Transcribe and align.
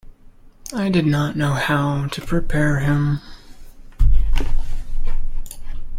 I 0.73 0.89
did 0.89 1.05
not 1.05 1.35
know 1.37 1.53
how 1.53 2.07
to 2.07 2.21
prepare 2.21 2.79
him.. 2.79 3.21